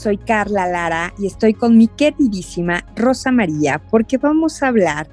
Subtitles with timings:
[0.00, 5.10] Soy Carla Lara y estoy con mi queridísima Rosa María porque vamos a hablar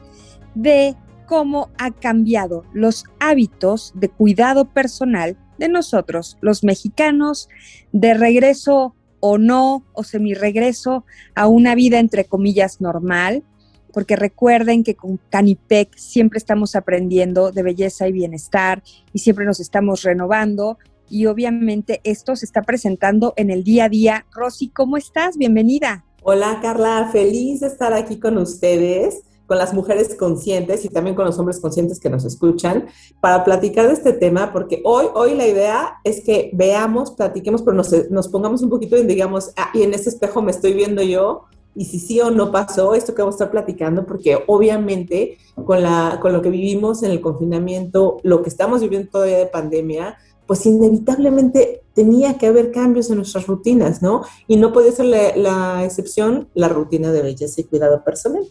[0.55, 0.95] de
[1.25, 7.49] cómo ha cambiado los hábitos de cuidado personal de nosotros, los mexicanos,
[7.91, 11.03] de regreso o no, o semi-regreso
[11.35, 13.43] a una vida entre comillas normal,
[13.91, 18.81] porque recuerden que con Canipec siempre estamos aprendiendo de belleza y bienestar
[19.11, 20.77] y siempre nos estamos renovando
[21.09, 24.25] y obviamente esto se está presentando en el día a día.
[24.33, 25.37] Rosy, ¿cómo estás?
[25.37, 26.03] Bienvenida.
[26.23, 31.25] Hola Carla, feliz de estar aquí con ustedes, con las mujeres conscientes y también con
[31.25, 32.87] los hombres conscientes que nos escuchan
[33.21, 37.77] para platicar de este tema, porque hoy, hoy la idea es que veamos, platiquemos, pero
[38.09, 41.45] nos, pongamos un poquito y digamos, ah, y en este espejo me estoy viendo yo,
[41.75, 45.83] y si sí o no pasó esto que vamos a estar platicando, porque obviamente con,
[45.83, 50.17] la, con lo que vivimos en el confinamiento, lo que estamos viviendo todavía de pandemia,
[50.47, 54.21] pues inevitablemente tenía que haber cambios en nuestras rutinas, ¿no?
[54.47, 58.43] Y no puede ser la, excepción la rutina de belleza y cuidado personal.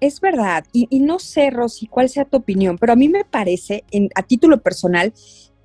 [0.00, 3.84] Es verdad, y, no sé, Rosy, cuál sea tu opinión, pero a mí me parece,
[4.14, 5.12] a título personal,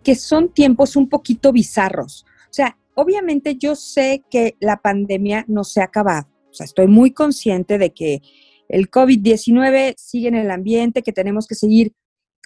[0.03, 2.25] que son tiempos un poquito bizarros.
[2.49, 6.27] O sea, obviamente yo sé que la pandemia no se ha acabado.
[6.49, 8.21] O sea, estoy muy consciente de que
[8.67, 11.93] el COVID-19 sigue en el ambiente, que tenemos que seguir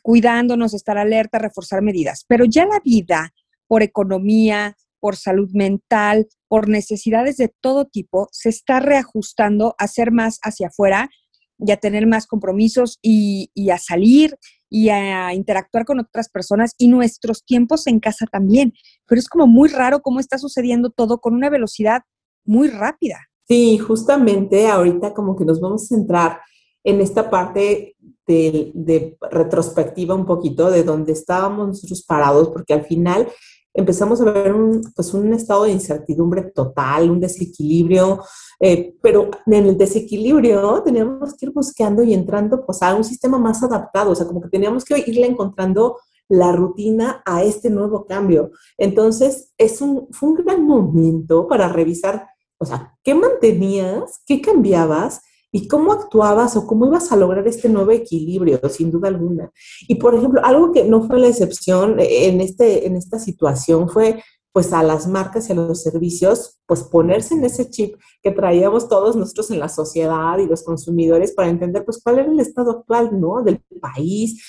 [0.02, 2.26] cuidándonos, estar alerta, reforzar medidas.
[2.28, 3.34] Pero ya la vida,
[3.68, 10.12] por economía, por salud mental, por necesidades de todo tipo, se está reajustando a ser
[10.12, 11.10] más hacia afuera
[11.58, 14.38] y a tener más compromisos y, a salir
[14.70, 18.74] y a interactuar con otras personas y nuestros tiempos en casa también.
[19.08, 22.02] Pero es como muy raro cómo está sucediendo todo con una velocidad
[22.46, 23.20] muy rápida.
[23.48, 26.40] Sí, justamente ahorita como que nos vamos a centrar
[26.84, 27.96] en esta parte
[28.28, 33.28] de, retrospectiva un poquito de dónde estábamos nosotros parados, porque al final
[33.74, 38.22] empezamos a ver un, pues un estado de incertidumbre total, un desequilibrio,
[38.60, 43.38] eh, pero en el desequilibrio teníamos que ir buscando y entrando pues a un sistema
[43.38, 45.98] más adaptado, o sea, como que teníamos que irle encontrando
[46.28, 48.52] la rutina a este nuevo cambio.
[48.78, 52.28] Entonces, es un, fue un gran momento para revisar,
[52.60, 54.22] o sea, ¿qué mantenías?
[54.28, 55.22] ¿Qué cambiabas?
[55.52, 59.52] Y cómo actuabas o cómo ibas a lograr este nuevo equilibrio, sin duda alguna.
[59.88, 64.22] Y por ejemplo, algo que no fue la excepción en, este, en esta situación fue
[64.52, 68.90] pues a las marcas y a los servicios, pues ponerse en ese chip que traíamos
[68.90, 72.72] todos nosotros en la sociedad y los consumidores para entender pues cuál era el estado
[72.72, 73.44] actual, ¿no?
[73.44, 74.44] Del país,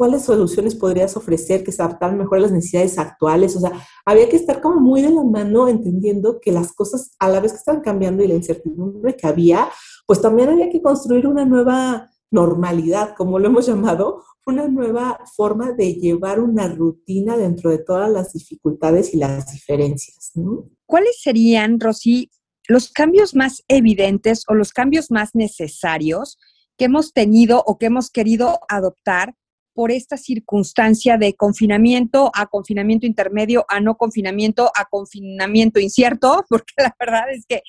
[0.00, 3.54] cuáles soluciones podrías ofrecer que se adaptaran mejor a las necesidades actuales.
[3.54, 7.28] O sea, había que estar como muy de la mano entendiendo que las cosas a
[7.28, 9.68] la vez que estaban cambiando y la incertidumbre que había,
[10.06, 15.72] pues también había que construir una nueva normalidad, como lo hemos llamado, una nueva forma
[15.72, 20.32] de llevar una rutina dentro de todas las dificultades y las diferencias.
[20.86, 22.30] ¿Cuáles serían, Rosy,
[22.68, 26.38] los cambios más evidentes o los cambios más necesarios
[26.78, 29.34] que hemos tenido o que hemos querido adoptar
[29.74, 36.72] por esta circunstancia de confinamiento a confinamiento intermedio, a no confinamiento, a confinamiento incierto, porque
[36.78, 37.62] la verdad es que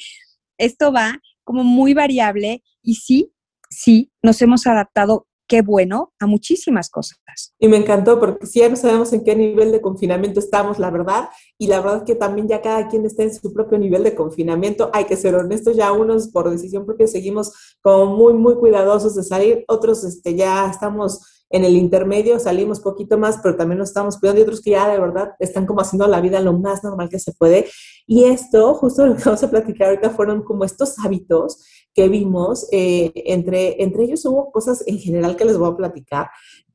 [0.57, 3.33] esto va como muy variable y sí,
[3.69, 7.19] sí, nos hemos adaptado, qué bueno, a muchísimas cosas.
[7.59, 10.89] Y me encantó porque si ya no sabemos en qué nivel de confinamiento estamos, la
[10.89, 14.03] verdad, y la verdad es que también ya cada quien está en su propio nivel
[14.03, 18.55] de confinamiento, hay que ser honestos, ya unos por decisión propia seguimos como muy, muy
[18.55, 23.79] cuidadosos de salir, otros este, ya estamos en el intermedio salimos poquito más, pero también
[23.79, 26.53] nos estamos cuidando y otros que ya de verdad están como haciendo la vida lo
[26.53, 27.67] más normal que se puede.
[28.07, 32.67] Y esto, justo lo que vamos a platicar ahorita, fueron como estos hábitos que vimos.
[32.71, 36.29] Eh, entre, entre ellos hubo cosas en general que les voy a platicar,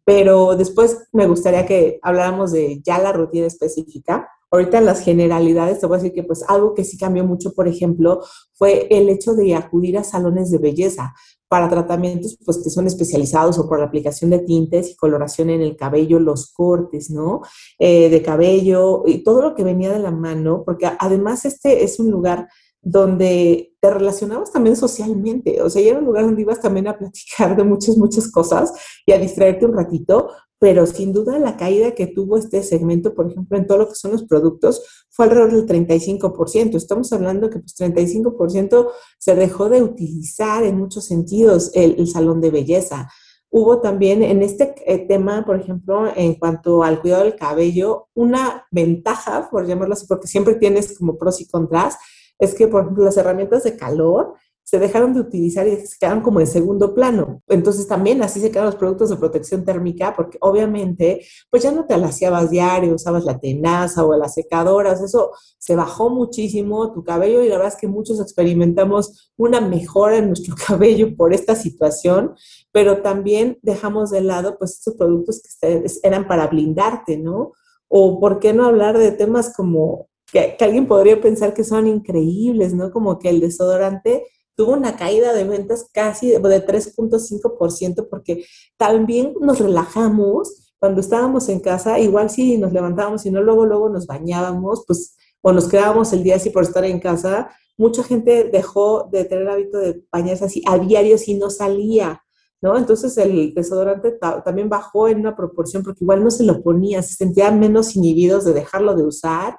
[0.05, 4.29] pero después me gustaría que habláramos de ya la rutina específica.
[4.57, 7.53] Ahorita en las generalidades te voy a decir que pues algo que sí cambió mucho,
[7.53, 8.23] por ejemplo,
[8.55, 11.15] fue el hecho de acudir a salones de belleza
[11.49, 15.61] para tratamientos pues que son especializados o por la aplicación de tintes y coloración en
[15.61, 17.43] el cabello, los cortes, ¿no?
[17.79, 22.01] Eh, de cabello y todo lo que venía de la mano, porque además este es
[22.01, 22.49] un lugar
[22.83, 27.57] donde te relacionabas también socialmente, o sea, era un lugar donde ibas también a platicar
[27.57, 28.73] de muchas, muchas cosas
[29.05, 33.31] y a distraerte un ratito, pero sin duda la caída que tuvo este segmento, por
[33.31, 36.77] ejemplo, en todo lo que son los productos, fue alrededor del 35%.
[36.77, 42.51] Estamos hablando que pues 35% se dejó de utilizar en muchos sentidos el, salón de
[42.51, 43.11] belleza.
[43.51, 48.67] Hubo también en este eh, tema, por ejemplo, en cuanto al cuidado del cabello, una
[48.71, 51.97] ventaja, por llamarlo así, porque siempre tienes como pros y contras,
[52.39, 54.35] es que, por ejemplo, las herramientas de calor
[54.67, 57.41] se dejaron de utilizar y se quedaron como en segundo plano.
[57.47, 61.87] Entonces también así se quedan los productos de protección térmica porque obviamente pues ya no
[61.87, 67.45] te alaciabas diario, usabas la tenaza o las secadoras, eso se bajó muchísimo tu cabello
[67.45, 72.35] y la verdad es que muchos experimentamos una mejora en nuestro cabello por esta situación,
[72.73, 77.53] pero también dejamos de lado pues estos productos que eran para blindarte, ¿no?
[77.87, 81.87] O por qué no hablar de temas como que, que alguien podría pensar que son
[81.87, 82.91] increíbles, ¿no?
[82.91, 84.25] Como que el desodorante
[84.57, 88.45] tuvo una caída de ventas casi de 3.5% porque
[88.77, 93.89] también nos relajamos cuando estábamos en casa, igual si nos levantábamos y no luego, luego
[93.89, 98.45] nos bañábamos, pues, o nos quedábamos el día así por estar en casa, mucha gente
[98.45, 102.23] dejó de tener hábito de bañarse así a diario si no salía,
[102.61, 102.77] ¿no?
[102.77, 107.15] Entonces el desodorante también bajó en una proporción porque igual no se lo ponía, se
[107.15, 109.59] sentían menos inhibidos de dejarlo de usar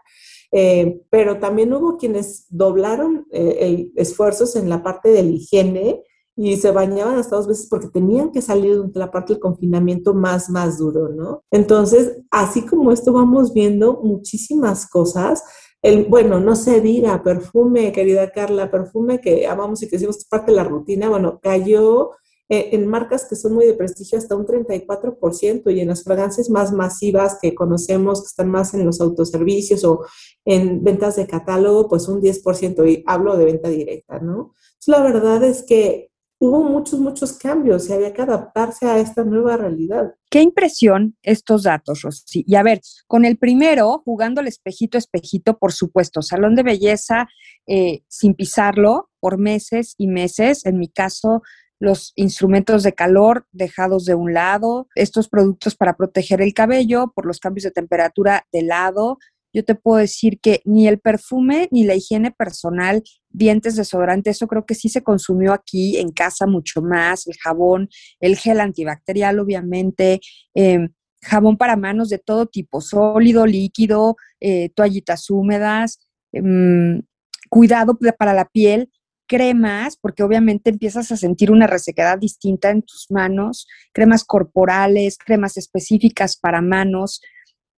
[0.51, 6.03] eh, pero también hubo quienes doblaron eh, esfuerzos en la parte de la higiene
[6.37, 10.13] y se bañaban hasta dos veces porque tenían que salir de la parte del confinamiento
[10.13, 11.43] más, más duro, ¿no?
[11.49, 15.43] Entonces, así como esto vamos viendo muchísimas cosas.
[15.81, 20.51] El, bueno, no se diga, perfume, querida Carla, perfume que amamos y que decimos parte
[20.51, 22.11] de la rutina, bueno, cayó
[22.49, 26.49] eh, en marcas que son muy de prestigio hasta un 34% y en las fragancias
[26.49, 30.05] más masivas que conocemos, que están más en los autoservicios o
[30.45, 34.53] en ventas de catálogo, pues un 10% y hablo de venta directa, ¿no?
[34.87, 39.57] la verdad es que hubo muchos, muchos cambios y había que adaptarse a esta nueva
[39.57, 40.13] realidad.
[40.29, 42.43] Qué impresión estos datos, Rosy.
[42.47, 47.27] Y a ver, con el primero, jugando el espejito, espejito, por supuesto, salón de belleza
[47.65, 50.65] eh, sin pisarlo por meses y meses.
[50.65, 51.41] En mi caso,
[51.79, 57.25] los instrumentos de calor dejados de un lado, estos productos para proteger el cabello por
[57.25, 59.17] los cambios de temperatura de lado.
[59.53, 64.47] Yo te puedo decir que ni el perfume ni la higiene personal, dientes, desodorante, eso
[64.47, 67.89] creo que sí se consumió aquí en casa mucho más, el jabón,
[68.19, 70.19] el gel antibacterial, obviamente,
[70.53, 70.89] em,
[71.21, 75.99] jabón para manos de todo tipo, sólido, líquido, eh, toallitas húmedas,
[76.31, 77.01] em,
[77.49, 78.91] cuidado para la piel,
[79.27, 85.57] cremas, porque obviamente empiezas a sentir una resequedad distinta en tus manos, cremas corporales, cremas
[85.57, 87.21] específicas para manos.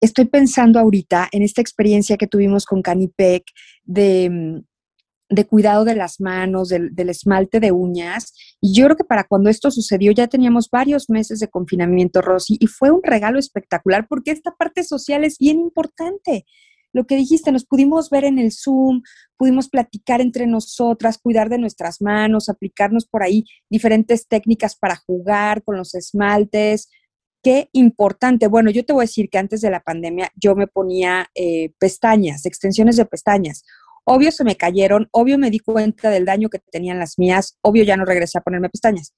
[0.01, 3.45] Estoy pensando ahorita en esta experiencia que tuvimos con Canipec
[3.85, 8.35] de, mm, de cuidado de las manos, del, del, esmalte de uñas.
[8.61, 12.57] Y yo creo que para cuando esto sucedió ya teníamos varios meses de confinamiento, Rosy,
[12.61, 16.47] y fue un regalo espectacular porque esta parte social es bien importante
[16.93, 19.03] lo que dijiste, nos pudimos ver en el Zoom,
[19.37, 25.63] pudimos platicar entre nosotras, cuidar de nuestras manos, aplicarnos por ahí diferentes técnicas para jugar
[25.63, 26.89] con los esmaltes.
[27.43, 28.49] Qué importante.
[28.49, 31.73] Bueno, yo te voy a decir que antes de la pandemia yo me ponía eh,
[31.79, 33.65] pestañas, extensiones de pestañas.
[34.05, 37.85] Obvio se me cayeron, obvio me di cuenta del daño que tenían las mías, obvio
[37.85, 39.15] ya no regresé a ponerme pestañas.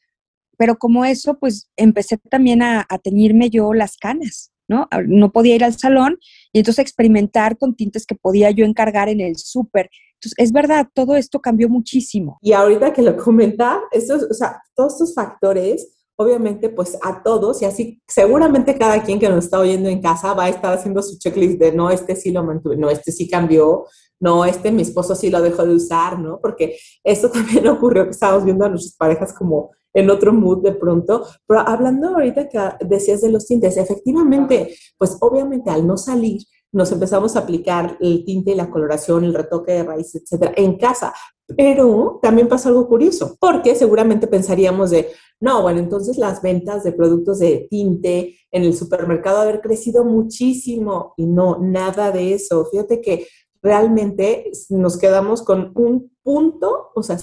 [0.59, 4.51] Pero como eso, pues empecé también a, a teñirme yo las canas.
[4.71, 4.89] ¿No?
[5.09, 6.17] No podía ir al salón
[6.53, 9.91] y entonces experimentar con tintes que podía yo encargar en el súper.
[10.15, 12.39] Entonces, es verdad, todo esto cambió muchísimo.
[12.41, 17.63] Y ahorita que lo comenta, estos, o sea, todos estos factores, obviamente, pues a todos,
[17.63, 21.03] y así seguramente cada quien que nos está oyendo en casa va a estar haciendo
[21.03, 23.87] su checklist de no, este sí lo mantuve, no, este sí cambió,
[24.21, 26.39] no, este mi esposo sí lo dejó de usar, ¿no?
[26.41, 30.73] Porque esto también ocurrió que estábamos viendo a nuestras parejas como en otro mood de
[30.73, 31.27] pronto.
[31.47, 36.43] Pero hablando ahorita que decías de los tintes, efectivamente, pues obviamente al no salir,
[36.73, 40.79] nos empezamos a aplicar el tinte y la coloración, el retoque de raíz, etcétera, en
[40.79, 41.13] casa.
[41.57, 45.09] Pero también pasó algo curioso, porque seguramente pensaríamos de,
[45.41, 51.15] no, bueno, entonces las ventas de productos de tinte en el supermercado haber crecido muchísimo
[51.17, 52.67] y no, nada de eso.
[52.71, 53.27] Fíjate que
[53.63, 57.19] realmente nos quedamos con un punto, o sea,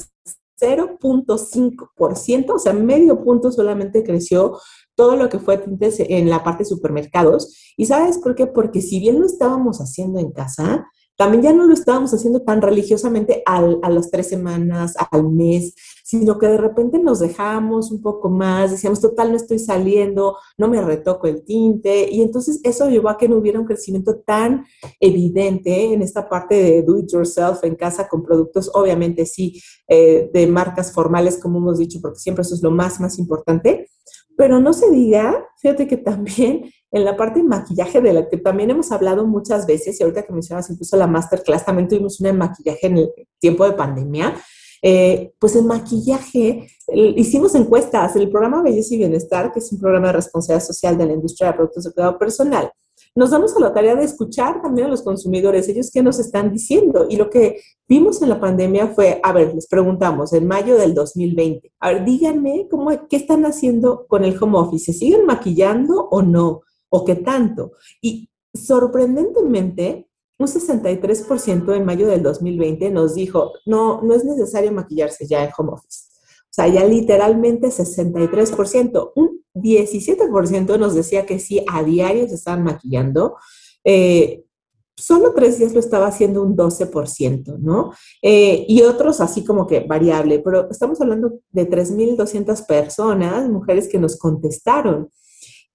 [0.60, 4.60] 0.5%, o sea, medio punto solamente creció
[4.96, 7.74] todo lo que fue en la parte de supermercados.
[7.78, 8.48] ¿Y sabes por qué?
[8.48, 10.88] Porque si bien lo estábamos haciendo en casa,
[11.18, 16.38] también ya no lo estábamos haciendo tan religiosamente a las tres semanas, al mes, sino
[16.38, 20.82] que de repente nos dejamos un poco más, decíamos, total, no estoy saliendo, no me
[20.82, 24.66] retoco el tinte, y entonces eso llevó a que no hubiera un crecimiento tan
[25.00, 30.30] evidente en esta parte de do it yourself en casa con productos, obviamente sí, eh,
[30.32, 33.90] de marcas formales, como hemos dicho, porque siempre eso es lo más, más importante,
[34.38, 38.38] pero no se diga, fíjate que también en la parte de maquillaje, de la que
[38.38, 42.32] también hemos hablado muchas veces, y ahorita que mencionas incluso la masterclass, también tuvimos una
[42.32, 44.36] de maquillaje en el tiempo de pandemia,
[44.82, 46.70] eh, pues en maquillaje
[47.16, 51.08] hicimos encuestas, el programa Belleza y Bienestar, que es un programa de responsabilidad social de
[51.08, 52.72] la industria de productos de cuidado personal,
[53.18, 56.54] nos damos a la tarea de escuchar también a los consumidores, ellos qué nos están
[56.54, 57.08] diciendo.
[57.10, 57.60] Y lo que
[57.90, 62.06] vimos en la pandemia fue, a ver, les preguntamos en mayo del 2020, a ver,
[62.06, 66.62] díganme cómo, qué están haciendo con el home office, ¿se siguen maquillando o no?
[66.90, 67.72] ¿O qué tanto?
[68.04, 70.08] Y sorprendentemente,
[70.38, 75.50] un 63% en mayo del 2020 nos dijo, no, no es necesario maquillarse ya en
[75.58, 76.17] home office.
[76.58, 79.12] Sea, ya literalmente 63%.
[79.14, 83.36] Un 17% nos decía que sí, a diario se estaban maquillando.
[83.84, 84.44] Eh,
[84.96, 87.92] solo tres días lo estaba haciendo un 12%, ¿no?
[88.24, 94.00] Eh, y otros así como que variable, pero estamos hablando de 3.200 personas, mujeres que
[94.00, 95.12] nos contestaron.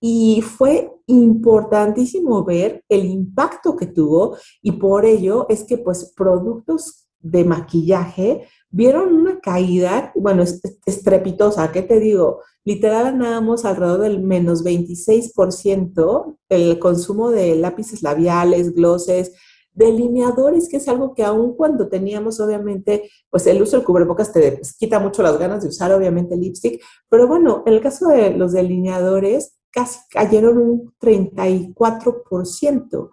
[0.01, 7.07] Y fue importantísimo ver el impacto que tuvo y por ello es que pues productos
[7.21, 12.41] de maquillaje vieron una caída, bueno, estrepitosa, ¿qué te digo?
[12.65, 19.33] Literal ganábamos alrededor del menos 26% el consumo de lápices labiales, glosses,
[19.75, 24.61] delineadores, que es algo que aún cuando teníamos, obviamente, pues el uso del cubrebocas te
[24.79, 28.37] quita mucho las ganas de usar, obviamente, el lipstick, pero bueno, en el caso de
[28.37, 33.11] los delineadores, casi cayeron un 34%.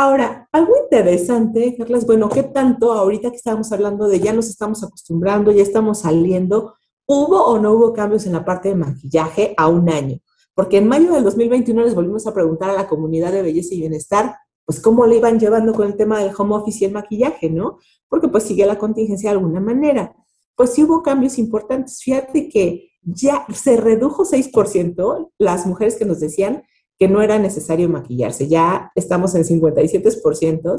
[0.00, 4.48] Ahora, algo interesante, Carla, es, bueno, ¿qué tanto ahorita que estábamos hablando de ya nos
[4.48, 6.74] estamos acostumbrando, ya estamos saliendo,
[7.04, 10.20] hubo o no hubo cambios en la parte de maquillaje a un año?
[10.54, 13.80] Porque en mayo del 2021 les volvimos a preguntar a la comunidad de belleza y
[13.80, 17.50] bienestar, pues cómo le iban llevando con el tema del home office y el maquillaje,
[17.50, 17.78] ¿no?
[18.08, 20.14] Porque pues sigue la contingencia de alguna manera.
[20.54, 22.00] Pues sí hubo cambios importantes.
[22.04, 26.62] Fíjate que ya se redujo 6% las mujeres que nos decían
[26.98, 28.48] que no era necesario maquillarse.
[28.48, 30.76] Ya estamos en 57%.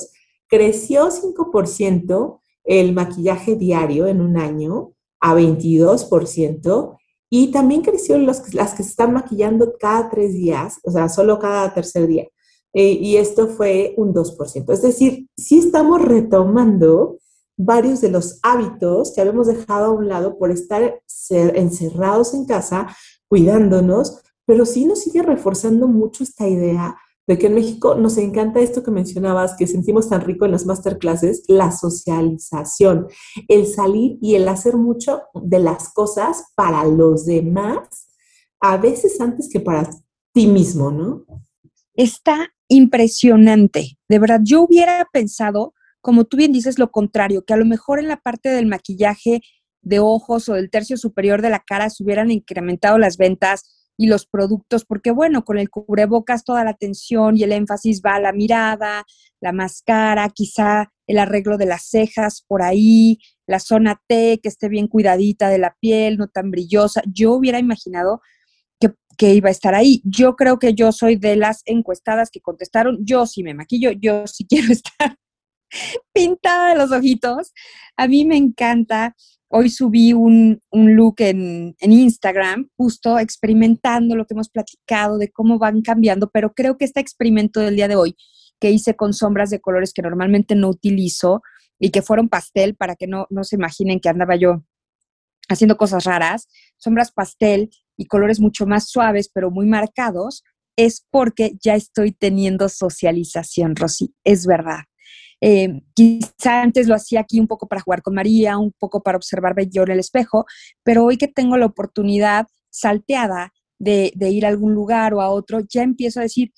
[0.47, 6.97] Creció 5% el maquillaje diario en un año a 22%.
[7.31, 11.73] Y también creció las que se están maquillando cada tres días, o sea, solo cada
[11.73, 12.27] tercer día.
[12.73, 14.73] Eh, y esto fue un 2%.
[14.73, 17.17] Es decir, sí estamos retomando
[17.57, 22.88] varios de los hábitos que habíamos dejado a un lado por estar encerrados en casa,
[23.27, 28.60] cuidándonos, pero sí nos sigue reforzando mucho esta idea de que en México nos encanta
[28.60, 33.06] esto que mencionabas, que sentimos tan rico en las masterclasses, la socialización,
[33.48, 38.10] el salir y el hacer mucho de las cosas para los demás,
[38.60, 39.88] a veces antes que para
[40.34, 41.25] ti mismo, ¿no?
[41.94, 44.00] Está impresionante.
[44.08, 48.00] De verdad, yo hubiera pensado, como tú bien dices, lo contrario, que a lo mejor
[48.00, 49.41] en la parte del maquillaje
[49.84, 54.08] de ojos o del tercio superior de la cara se hubieran incrementado las ventas y
[54.08, 58.22] los productos, porque bueno, con el cubrebocas toda la atención y el énfasis va a
[58.22, 59.03] la mirada,
[59.41, 64.70] la máscara, quizá el arreglo de las cejas por ahí, la zona T que esté
[64.70, 67.01] bien cuidadita de la piel, no tan brillosa.
[67.13, 68.22] Yo hubiera imaginado
[68.79, 70.01] que, que, iba a estar ahí.
[70.06, 74.27] Yo creo que yo soy de las encuestadas que contestaron, yo sí me maquillo, yo
[74.27, 75.18] sí quiero estar
[76.13, 77.53] pintada de los ojitos.
[77.97, 79.15] A mí me encanta
[79.51, 85.81] Hoy subí un, look en, Instagram, justo experimentando lo que hemos platicado de cómo van
[85.81, 88.15] cambiando, pero creo que este experimento del día de hoy
[88.59, 91.41] que hice con sombras de colores que normalmente no utilizo
[91.79, 94.63] y que fueron pastel para que no, no se imaginen que andaba yo
[95.47, 96.47] haciendo cosas raras,
[96.77, 100.43] sombras pastel y colores mucho más suaves pero muy marcados,
[100.75, 104.81] es porque ya estoy teniendo socialización, Rosy, es verdad.
[105.41, 109.17] Eh, quizá antes lo hacía aquí un poco para jugar con María, un poco para
[109.17, 110.46] observarme yo en el espejo,
[110.84, 115.29] pero hoy que tengo la oportunidad salteada de, de ir a algún lugar o a
[115.29, 116.51] otro, ya empiezo a decir,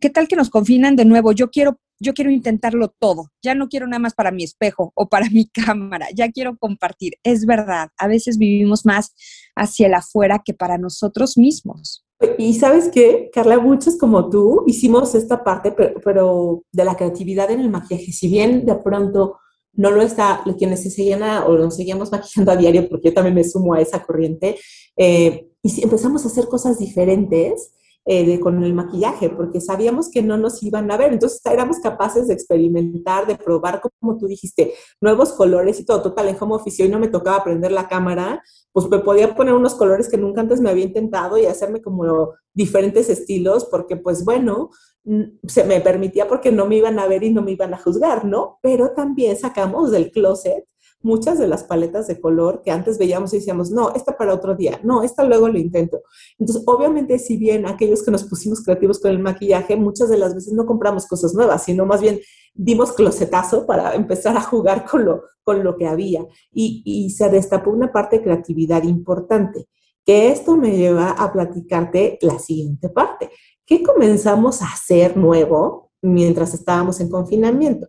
[0.00, 1.32] ¿qué tal que nos confinan de nuevo?
[1.32, 5.08] Yo quiero yo quiero intentarlo todo, ya no quiero nada más para mi espejo o
[5.08, 7.14] para mi cámara, ya quiero compartir.
[7.22, 9.14] Es verdad, a veces vivimos más
[9.54, 12.04] hacia el afuera que para nosotros mismos.
[12.36, 17.60] Y sabes qué, Carla, muchos como tú hicimos esta parte, pero, de la creatividad en
[17.60, 18.12] el maquillaje.
[18.12, 19.38] Si bien de pronto
[19.72, 23.34] no lo está, quienes se seguían o nos seguíamos maquillando a diario, porque yo también
[23.34, 24.58] me sumo a esa corriente,
[24.96, 27.72] eh, y si empezamos a hacer cosas diferentes,
[28.06, 31.12] eh, con el maquillaje, porque sabíamos que no nos iban a ver.
[31.12, 36.02] Entonces éramos capaces de experimentar, de probar, como tú dijiste, nuevos colores y todo.
[36.02, 38.42] Total, en home office hoy no me tocaba prender la cámara,
[38.72, 42.32] pues me podía poner unos colores que nunca antes me había intentado y hacerme como
[42.54, 44.70] diferentes estilos, porque pues bueno,
[45.04, 47.78] mm, se me permitía porque no me iban a ver y no me iban a
[47.78, 48.58] juzgar, ¿no?
[48.62, 50.64] Pero también sacamos del closet
[51.02, 54.54] muchas de las paletas de color que antes veíamos y decíamos, no, esta para otro
[54.54, 56.02] día, no, esta luego lo intento.
[56.38, 60.34] Entonces, obviamente, si bien aquellos que nos pusimos creativos con el maquillaje, muchas de las
[60.34, 62.20] veces no compramos cosas nuevas, sino más bien
[62.54, 66.26] dimos closetazo para empezar a jugar con lo, con lo que había.
[66.52, 69.68] Y, y se destapó una parte de creatividad importante,
[70.04, 73.30] que esto me lleva a platicarte la siguiente parte.
[73.64, 77.88] ¿Qué comenzamos a hacer nuevo mientras estábamos en confinamiento?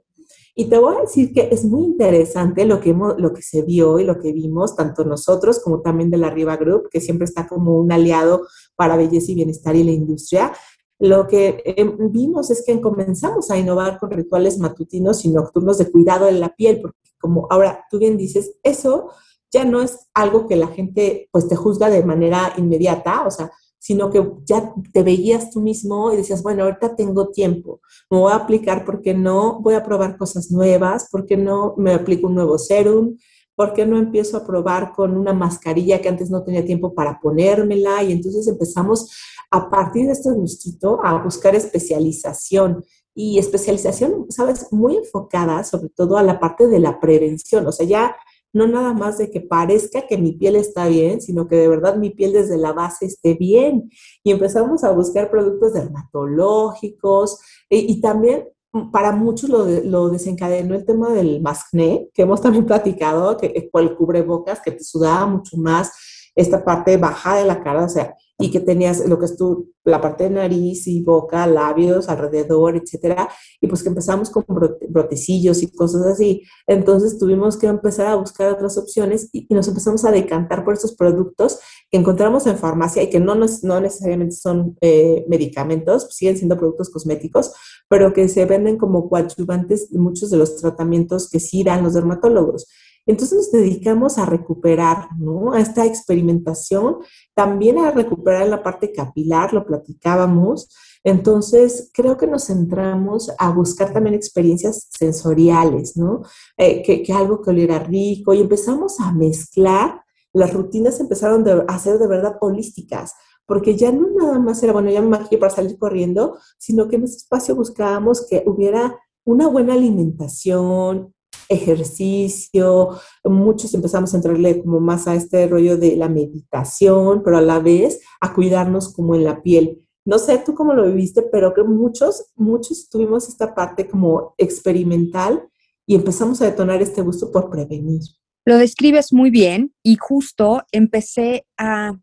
[0.56, 4.00] Y te voy a decir que es muy interesante lo que, lo que se vio
[4.00, 7.48] y lo que vimos, tanto nosotros como también de la Riva Group, que siempre está
[7.48, 10.52] como un aliado para belleza y bienestar y la industria.
[11.00, 15.90] Lo que em, vimos es que comenzamos a innovar con rituales matutinos y nocturnos de
[15.90, 19.10] cuidado de la piel, porque como ahora tú bien dices, eso
[19.52, 23.52] ya no es algo que la gente pues te juzga de manera inmediata, o sea,
[23.82, 28.32] sino que ya te veías tú mismo y decías, bueno, ahorita tengo tiempo, me voy
[28.32, 32.60] a aplicar porque no, voy a probar cosas nuevas, porque no me aplico un nuevo
[32.60, 33.18] serum,
[33.56, 38.04] porque no empiezo a probar con una mascarilla que antes no tenía tiempo para ponérmela
[38.04, 39.10] y entonces empezamos
[39.50, 42.84] a partir de este gustito a buscar especialización.
[43.14, 47.86] Y especialización, sabes, muy enfocada sobre todo a la parte de la prevención, o sea,
[47.86, 48.16] ya
[48.54, 51.96] no nada más de que parezca que mi piel está bien, sino que de verdad
[51.96, 53.90] mi piel desde la base esté bien.
[54.24, 57.40] Y empezamos a buscar productos dermatológicos
[57.70, 62.66] e, y, también mm, para muchos lo, desencadenó el tema del mascné, que hemos también
[62.68, 65.92] platicado, que fue el cubrebocas, que te sudaba mucho más
[66.36, 69.72] esta parte baja de la cara, o sea, y que tenías lo que es tu,
[69.84, 73.30] la parte de nariz y boca, labios, alrededor, etcétera,
[73.60, 74.46] y pues que empezamos con
[74.90, 76.42] brotecillos y cosas así.
[76.68, 80.96] Entonces tuvimos que empezar a buscar otras opciones y, nos empezamos a decantar por estos
[80.96, 86.58] productos que encontramos en farmacia y que no, no necesariamente son eh, medicamentos, siguen siendo
[86.58, 87.54] productos cosméticos,
[87.90, 91.94] pero que se venden como coadyuvantes de muchos de los tratamientos que sí dan los
[91.94, 92.68] dermatólogos.
[93.06, 95.54] Entonces nos dedicamos a recuperar, ¿no?
[95.54, 96.98] A esta experimentación,
[97.34, 100.70] también a recuperar la parte capilar, lo platicábamos.
[101.04, 106.22] Entonces, creo que nos centramos a buscar también experiencias sensoriales, ¿no?
[106.58, 110.02] Eh, que, algo que oliera rico y empezamos a mezclar,
[110.34, 113.14] las rutinas empezaron a ser de verdad holísticas,
[113.46, 117.04] porque ya no nada más era, bueno, ya me para salir corriendo, sino que en
[117.04, 121.14] ese espacio buscábamos que hubiera una buena alimentación,
[121.52, 122.90] ejercicio,
[123.24, 127.60] muchos empezamos a entrarle como más a este rollo de la meditación, pero a la
[127.60, 129.86] vez a cuidarnos como en la piel.
[130.06, 135.48] No sé tú cómo lo viviste, pero que muchos, muchos tuvimos esta parte como experimental
[135.86, 138.02] y empezamos a detonar este gusto por prevenir.
[138.46, 142.00] Lo describes muy bien y justo empecé a,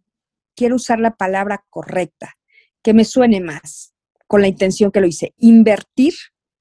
[0.54, 2.36] quiero usar la palabra correcta,
[2.82, 3.94] que me suene más,
[4.28, 6.14] con la intención que lo hice, invertir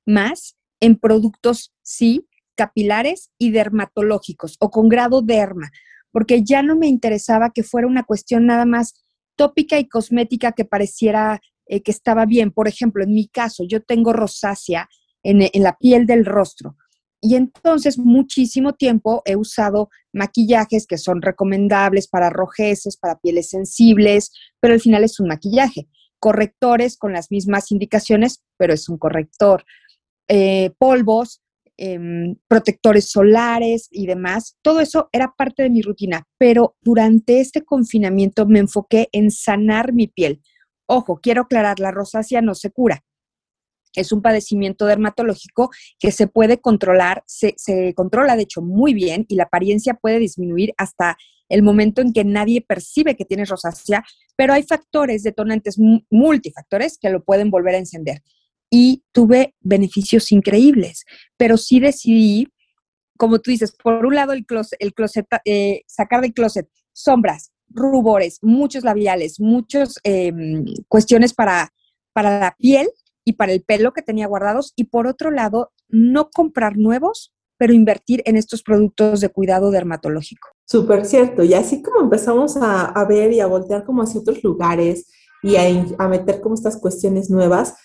[0.06, 5.70] más en productos, sí, capilares y dermatológicos o con grado derma,
[6.12, 10.65] porque ya no me interesaba que fuera una cuestión nada más tópica y cosmética que
[10.65, 12.52] pareciera eh, que estaba bien.
[12.52, 14.89] Por ejemplo, en mi caso, yo tengo rosácea
[15.24, 16.76] en, la piel del rostro.
[17.20, 24.32] Y entonces muchísimo tiempo he usado maquillajes que son recomendables para rojeces, para pieles sensibles,
[24.60, 25.88] pero al final es un maquillaje.
[26.20, 29.65] Correctores con las mismas indicaciones, pero es un corrector.
[30.30, 31.41] Eh, polvos
[31.80, 34.58] Em, protectores solares y demás.
[34.63, 39.94] Todo eso era parte de mi rutina, pero durante este confinamiento me enfoqué en sanar
[39.94, 40.42] mi piel.
[40.88, 43.04] Ojo, quiero aclarar, la rosácea no se cura.
[43.94, 49.26] Es un padecimiento dermatológico que se puede controlar, se, se controla de hecho muy bien
[49.28, 51.16] y la apariencia puede disminuir hasta
[51.48, 54.04] el momento en que nadie percibe que tienes rosácea,
[54.36, 55.78] pero hay factores detonantes
[56.10, 58.24] multifactores que lo pueden volver a encender
[58.69, 61.06] y tuve beneficios increíbles,
[61.38, 62.47] pero sí decidí,
[63.17, 67.51] como tú dices, por un lado el closet, el closet eh, sacar del closet sombras,
[67.69, 71.71] rubores, muchos labiales, muchas em, cuestiones para,
[72.13, 72.89] para la piel
[73.23, 77.73] y para el pelo que tenía guardados y por otro lado, no comprar nuevos, pero
[77.73, 80.49] invertir en estos productos de cuidado dermatológico.
[80.65, 81.43] Súper cierto.
[81.43, 85.08] Y así como empezamos a, ver y a voltear como hacia otros lugares
[85.43, 87.75] y a meter como estas cuestiones nuevas,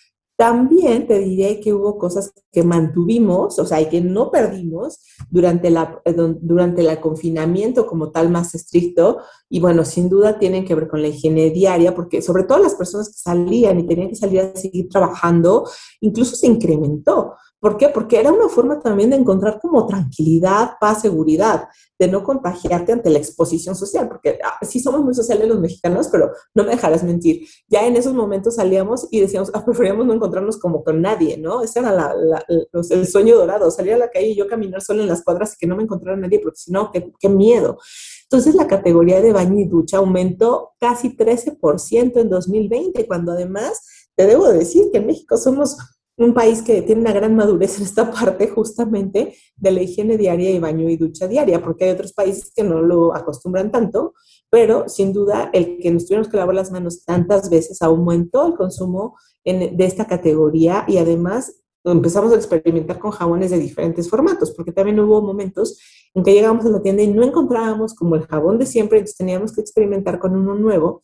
[0.42, 4.98] también te diré que hubo cosas que mantuvimos, o sea, y que no perdimos
[5.30, 9.18] durante, la, eh, durante el confinamiento como tal más estricto.
[9.48, 12.74] Y bueno, sin duda tienen que ver con la higiene diaria, porque sobre todo las
[12.74, 15.64] personas que salían y tenían que salir a seguir trabajando,
[16.00, 17.88] incluso se incrementó, ¿Por qué?
[17.90, 23.08] Porque era una forma también de encontrar como tranquilidad, paz, seguridad, de no contagiarte ante
[23.08, 27.04] la exposición social, porque ah, sí somos muy sociales los mexicanos, pero no me dejarás
[27.04, 27.46] mentir.
[27.68, 31.62] Ya en esos momentos salíamos y decíamos, ah, preferíamos no encontrarnos como con nadie, ¿no?
[31.62, 32.12] Ese era
[32.48, 35.58] el sueño dorado, salir a la calle y yo caminar solo en las cuadras y
[35.58, 37.78] que no me encontrara nadie, porque si no, qué, qué miedo.
[38.24, 43.80] Entonces la categoría de baño y ducha aumentó casi 13% en 2020, cuando además
[44.16, 45.76] te debo decir que en México somos
[46.16, 50.50] un país que tiene una gran madurez en esta parte justamente de la higiene diaria
[50.50, 54.14] y baño y ducha diaria, porque hay otros países que no lo acostumbran tanto,
[54.50, 58.54] pero sin duda el que nos tuvimos que lavar las manos tantas veces aumentó el
[58.54, 64.72] consumo de esta categoría y además empezamos a experimentar con jabones de diferentes formatos, porque
[64.72, 65.78] también hubo momentos
[66.14, 69.16] en que llegábamos a la tienda y no encontrábamos como el jabón de siempre, entonces
[69.16, 71.02] teníamos que experimentar con uno nuevo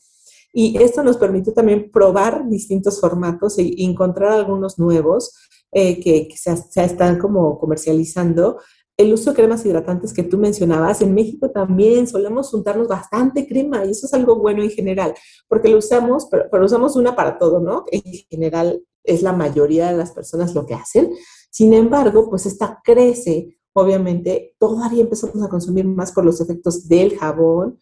[0.53, 5.35] y esto nos permitió también probar distintos formatos e encontrar algunos nuevos
[5.73, 8.59] eh, que, se, están como comercializando.
[8.97, 13.85] El uso de cremas hidratantes que tú mencionabas, en México también solemos untarnos bastante crema
[13.85, 15.15] y eso es algo bueno en general,
[15.47, 17.85] porque lo usamos, pero, pero usamos una para todo, ¿no?
[17.93, 21.13] En general es la mayoría de las personas lo que hacen.
[21.51, 27.17] Sin embargo, pues esta crece, obviamente, todavía empezamos a consumir más por los efectos del
[27.17, 27.79] jabón,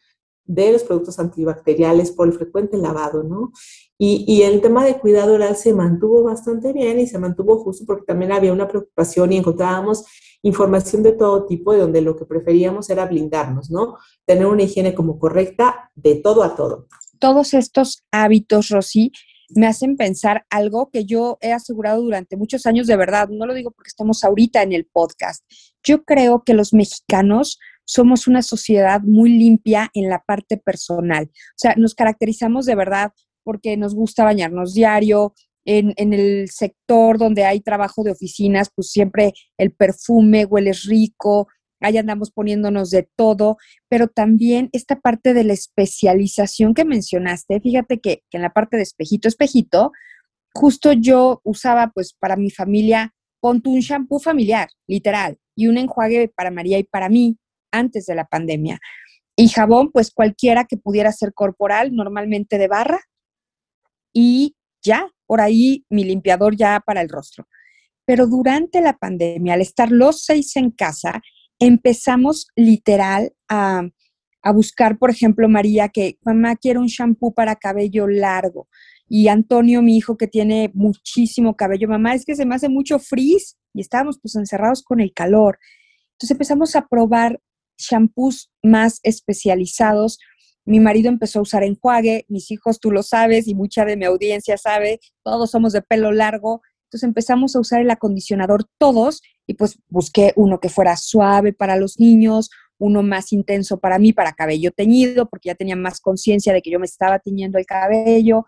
[0.46, 3.52] de los productos antibacteriales por el frecuente lavado, ¿no?
[3.98, 8.04] Y, el tema de cuidado oral se mantuvo bastante bien y se mantuvo justo porque
[8.04, 10.04] también había una preocupación y encontrábamos
[10.42, 13.96] información de todo tipo, de donde lo que preferíamos era blindarnos, ¿no?
[14.26, 16.88] Tener una higiene como correcta de todo a todo.
[17.18, 19.12] Todos estos hábitos, Rosy,
[19.54, 23.54] me hacen pensar algo que yo he asegurado durante muchos años de verdad, no lo
[23.54, 25.44] digo porque estamos ahorita en el podcast.
[25.82, 31.24] Yo creo que los mexicanos somos una sociedad muy limpia en la parte personal.
[31.24, 33.12] O sea, nos caracterizamos de verdad
[33.44, 35.34] porque nos gusta bañarnos diario.
[35.68, 41.48] En, el sector donde hay trabajo de oficinas, pues siempre el perfume huele rico,
[41.80, 43.56] ahí andamos poniéndonos de todo,
[43.88, 48.76] pero también esta parte de la especialización que mencionaste, fíjate que, que en la parte
[48.76, 49.90] de espejito, espejito,
[50.54, 56.28] justo yo usaba pues para mi familia, ponte un shampoo familiar, literal, y un enjuague
[56.28, 57.38] para María y para mí,
[57.70, 58.78] antes de la pandemia.
[59.36, 63.00] Y jabón, pues cualquiera que pudiera ser corporal, normalmente de barra.
[64.12, 67.46] Y ya, por ahí mi limpiador ya para el rostro.
[68.06, 71.20] Pero durante la pandemia, al estar los seis en casa,
[71.58, 73.82] empezamos literal a,
[74.42, 78.68] a buscar, por ejemplo, María, que mamá quiere un shampoo para cabello largo.
[79.08, 82.98] Y Antonio, mi hijo, que tiene muchísimo cabello, mamá, es que se me hace mucho
[82.98, 85.58] frizz y estábamos pues encerrados con el calor.
[86.12, 87.40] Entonces empezamos a probar
[87.78, 90.18] shampoos más especializados.
[90.64, 94.04] Mi marido empezó a usar enjuague, mis hijos, tú lo sabes, y mucha de mi
[94.04, 96.62] audiencia sabe, todos somos de pelo largo.
[96.86, 101.76] Entonces empezamos a usar el acondicionador todos y pues busqué uno que fuera suave para
[101.76, 106.52] los niños, uno más intenso para mí, para cabello teñido, porque ya tenía más conciencia
[106.52, 108.46] de que yo me estaba tiñendo el cabello.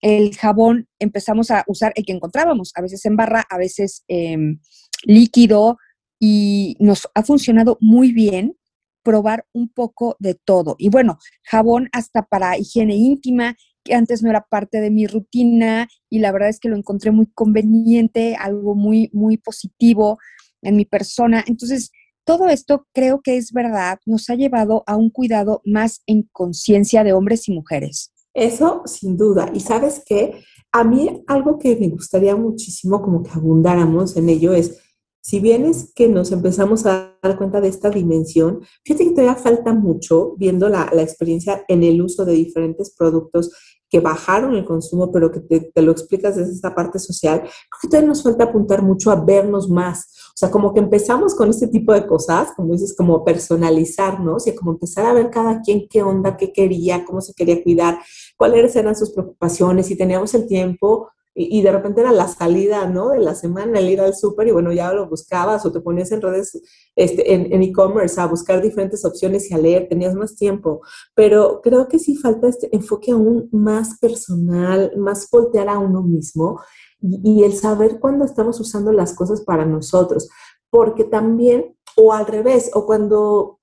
[0.00, 4.60] El jabón empezamos a usar el que encontrábamos, a veces en barra, a veces em,
[5.04, 5.78] líquido,
[6.24, 8.56] y nos ha funcionado muy bien
[9.02, 10.76] probar un poco de todo.
[10.78, 15.88] Y bueno, jabón hasta para higiene íntima, que antes no era parte de mi rutina
[16.08, 20.18] y la verdad es que lo encontré muy conveniente, algo muy, muy positivo
[20.62, 21.44] en mi persona.
[21.46, 21.90] Entonces,
[22.24, 27.02] todo esto creo que es verdad, nos ha llevado a un cuidado más en conciencia
[27.02, 28.12] de hombres y mujeres.
[28.34, 29.50] Eso sin duda.
[29.52, 34.54] Y sabes qué, a mí algo que me gustaría muchísimo como que abundáramos en ello
[34.54, 34.78] es
[35.22, 39.36] si bien es que nos empezamos a dar cuenta de esta dimensión, fíjate que todavía
[39.36, 43.52] falta mucho viendo la, experiencia en el uso de diferentes productos
[43.88, 47.88] que bajaron el consumo, pero que te, lo explicas desde esta parte social, creo que
[47.88, 50.08] todavía nos falta apuntar mucho a vernos más.
[50.30, 54.56] O sea, como que empezamos con este tipo de cosas, como dices, como personalizarnos y
[54.56, 58.00] como empezar a ver cada quien qué onda, qué quería, cómo se quería cuidar,
[58.36, 63.08] cuáles eran sus preocupaciones, si teníamos el tiempo y, de repente era la salida, ¿no?
[63.10, 66.12] De la semana, el ir al súper y bueno, ya lo buscabas o te ponías
[66.12, 66.60] en redes,
[66.94, 70.82] este, en e-commerce a buscar diferentes opciones y a leer, tenías más tiempo.
[71.14, 76.60] Pero creo que sí falta este enfoque aún más personal, más voltear a uno mismo
[77.00, 80.28] y, y el saber cuándo estamos usando las cosas para nosotros.
[80.68, 83.58] Porque también, o al revés, o cuando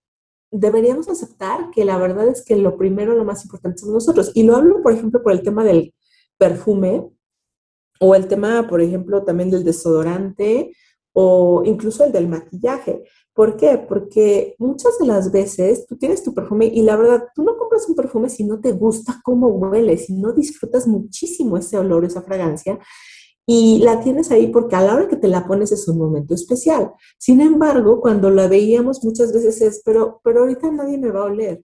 [0.51, 4.31] deberíamos aceptar que la verdad es que lo primero, lo más importante somos nosotros.
[4.33, 5.93] Y lo hablo, por ejemplo, por el tema del
[6.39, 7.11] perfume
[7.99, 10.71] o el tema, por ejemplo, también del desodorante
[11.13, 13.03] o incluso el del maquillaje.
[13.33, 13.77] ¿Por qué?
[13.77, 17.87] Porque muchas de las veces tú tienes tu perfume y la verdad, tú no compras
[17.87, 22.21] un perfume si no te gusta cómo huele, si no disfrutas muchísimo ese olor, esa
[22.21, 22.79] fragancia.
[23.45, 26.35] y la tienes ahí porque a la hora que te la pones es un momento
[26.35, 26.91] especial.
[27.17, 31.25] Sin embargo, cuando la veíamos muchas veces es, pero, pero ahorita nadie me va a
[31.25, 31.63] oler.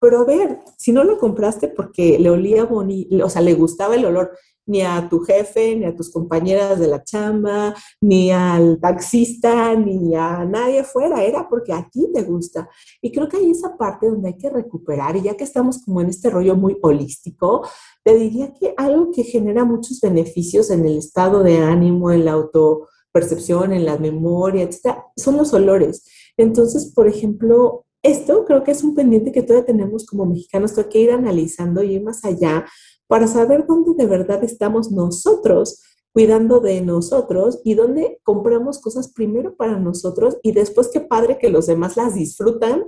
[0.00, 4.30] Ver, si no lo compraste porque le olía bonito, o sea, le gustaba el olor,
[4.66, 10.14] ni a tu jefe, ni a tus compañeras de la chamba, ni al taxista, ni
[10.14, 12.68] a nadie afuera, era porque a ti te gusta.
[13.00, 16.00] Y creo que hay esa parte donde hay que recuperar, y ya que estamos como
[16.00, 17.66] en este rollo muy holístico,
[18.04, 22.32] te diría que algo que genera muchos beneficios en el estado de ánimo, en la
[22.32, 26.04] autopercepción, en la memoria, etcétera, son los olores.
[26.36, 30.84] Entonces, por ejemplo, esto creo que es un pendiente que todavía tenemos como mexicanos, hay
[30.84, 32.64] que ir analizando y ir más allá
[33.06, 39.54] para saber dónde de verdad estamos nosotros cuidando de nosotros y dónde compramos cosas primero
[39.54, 42.84] para nosotros y después qué padre que los demás las disfrutan,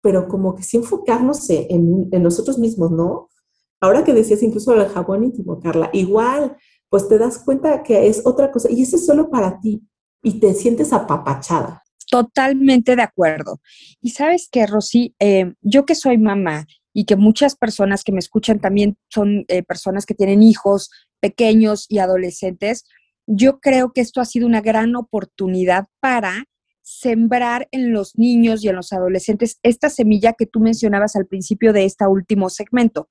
[0.00, 3.28] pero como que sí enfocarnos en, en nosotros mismos, ¿no?
[3.80, 6.56] Ahora que decías incluso el jabón íntimo, Carla, igual,
[6.88, 9.82] pues te das cuenta que es otra cosa y eso es solo para ti
[10.22, 11.81] y te sientes apapachada.
[12.12, 13.62] Totalmente de acuerdo.
[14.02, 18.18] Y sabes que, Rosy, eh, yo que soy mamá y que muchas personas que me
[18.18, 22.84] escuchan también son eh, personas que tienen hijos pequeños y adolescentes,
[23.26, 26.44] yo creo que esto ha sido una gran oportunidad para
[26.82, 31.72] sembrar en los niños y en los adolescentes esta semilla que tú mencionabas al principio
[31.72, 33.08] de este último segmento.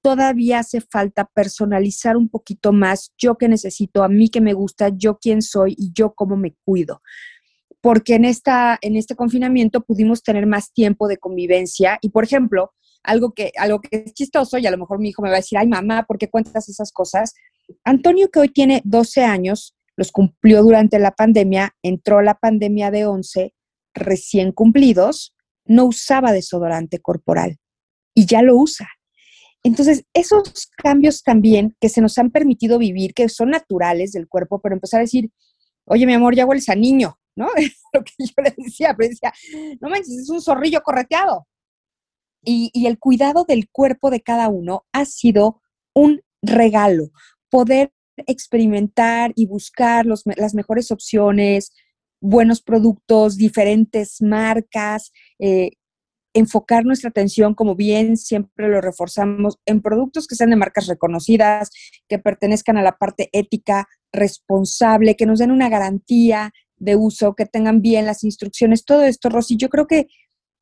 [0.00, 4.88] Todavía hace falta personalizar un poquito más yo que necesito, a mí que me gusta,
[4.96, 7.02] yo quién soy y yo cómo me cuido
[7.80, 12.72] porque en, esta, en este confinamiento pudimos tener más tiempo de convivencia y, por ejemplo,
[13.02, 15.38] algo que, algo que es chistoso y a lo mejor mi hijo me va a
[15.38, 17.32] decir, ay mamá, ¿por qué cuentas esas cosas?
[17.84, 23.06] Antonio, que hoy tiene 12 años, los cumplió durante la pandemia, entró la pandemia de
[23.06, 23.54] 11,
[23.94, 27.58] recién cumplidos, no usaba desodorante corporal
[28.14, 28.88] y ya lo usa.
[29.62, 34.60] Entonces, esos cambios también que se nos han permitido vivir, que son naturales del cuerpo,
[34.60, 35.30] pero empezar a decir,
[35.84, 37.48] oye, mi amor, ya hueles a niño, ¿no?
[37.92, 39.32] Lo que yo le decía, pero decía,
[39.80, 41.46] no manches, es un zorrillo correteado.
[42.42, 45.60] Y, el cuidado del cuerpo de cada uno ha sido
[45.94, 47.10] un regalo.
[47.50, 47.92] Poder
[48.26, 51.72] experimentar y buscar las mejores opciones,
[52.20, 55.72] buenos productos, diferentes marcas, eh,
[56.34, 61.70] enfocar nuestra atención, como bien siempre lo reforzamos, en productos que sean de marcas reconocidas,
[62.08, 67.46] que pertenezcan a la parte ética, responsable, que nos den una garantía de uso, que
[67.46, 70.08] tengan bien las instrucciones, todo esto, Rosy, yo creo que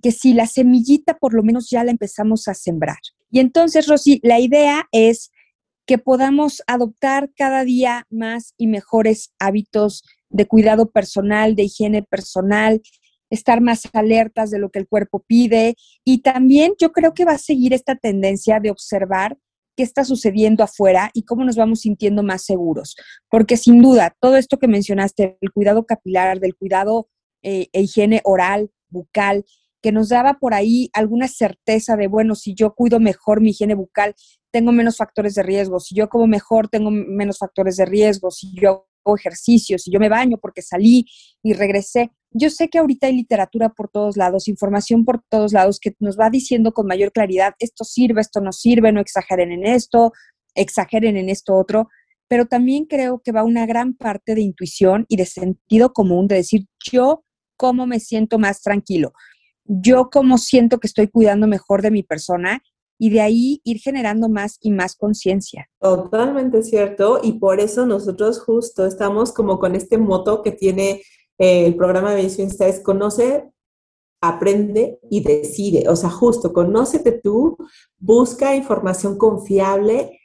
[0.03, 2.99] que si la semillita por lo menos ya la empezamos a sembrar.
[3.31, 5.31] Y entonces, Rosy, la idea es
[5.87, 12.83] que podamos adoptar cada día más y mejores hábitos de cuidado personal, de higiene personal,
[13.31, 17.33] estar más alertas de lo que el cuerpo pide y también yo creo que va
[17.33, 19.37] a seguir esta tendencia de observar
[19.79, 22.97] qué está sucediendo afuera y cómo nos vamos sintiendo más seguros.
[23.31, 27.09] Porque sin duda, todo esto que mencionaste, el cuidado capilar, del cuidado
[27.45, 29.45] eh, e higiene oral, bucal,
[29.81, 33.77] que nos daba por ahí alguna certeza de, bueno, si yo cuido mejor mi higiene
[33.77, 34.17] bucal,
[34.51, 38.53] tengo menos factores de riesgo, si yo como mejor, tengo menos factores de riesgo, si
[38.57, 41.07] yo hago ejercicio, si yo me baño porque salí
[41.41, 42.11] y regresé.
[42.31, 46.19] Yo sé que ahorita hay literatura por todos lados, información por todos lados que nos
[46.19, 50.13] va diciendo con mayor claridad, esto sirve, esto no sirve, no exageren en esto,
[50.55, 51.89] exageren en esto otro,
[52.29, 56.37] pero también creo que va una gran parte de intuición y de sentido común de
[56.37, 57.25] decir, yo
[57.57, 59.13] cómo me siento más tranquilo
[59.69, 62.63] yo como siento que estoy cuidando mejor de mi persona
[62.99, 65.69] y de ahí ir generando más y más conciencia.
[65.79, 71.03] Totalmente cierto y por eso nosotros justo estamos como con este moto que tiene
[71.39, 73.51] el programa de Visión es conoce,
[74.21, 75.89] aprende y decide.
[75.89, 77.57] O sea, justo, conócete tú,
[77.99, 80.19] busca información confiable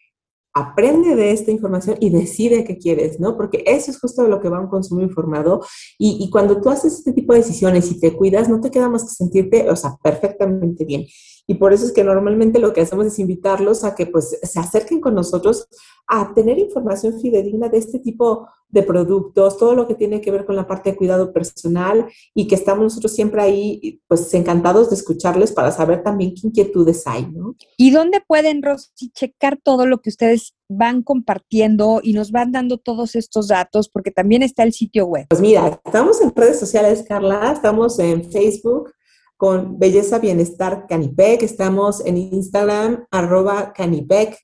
[0.54, 3.36] aprende de esta información y decide qué quieres, ¿no?
[3.36, 5.62] Porque eso es justo lo que va un consumo informado.
[5.98, 8.88] Y, y, cuando tú haces este tipo de decisiones y te cuidas, no te queda
[8.88, 11.06] más que sentirte, o sea, perfectamente bien.
[11.48, 14.60] Y por eso es que normalmente lo que hacemos es invitarlos a que pues se
[14.60, 15.68] acerquen con nosotros
[16.08, 20.46] a tener información fidedigna de este tipo de productos, todo lo que tiene que ver
[20.46, 24.96] con la parte de cuidado personal y que estamos nosotros siempre ahí pues encantados de
[24.96, 27.56] escucharles para saber también qué inquietudes hay, ¿no?
[27.78, 32.80] ¿Y dónde pueden, Rosy, checar todo lo que ustedes van compartiendo y nos van dando
[32.80, 33.90] todos estos datos?
[33.90, 35.28] Porque también está el sitio web.
[35.30, 38.92] Pues mira, estamos en redes sociales, Carla, estamos en Facebook,
[39.38, 44.36] con Belleza Bienestar Canipec, estamos en Instagram, arroba Canipec,